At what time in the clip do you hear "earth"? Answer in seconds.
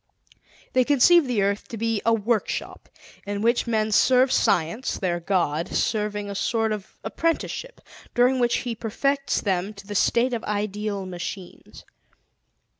1.43-1.67